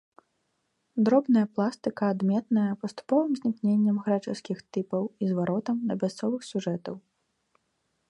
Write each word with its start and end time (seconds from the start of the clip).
Дробная 1.09 1.43
пластыка 1.57 2.03
адметная 2.13 2.65
паступовым 2.85 3.31
знікненнем 3.41 3.97
грэчаскіх 4.09 4.57
тыпаў 4.73 5.03
і 5.23 5.31
зваротам 5.33 5.77
да 5.91 6.03
мясцовых 6.07 6.41
сюжэтаў. 6.53 6.95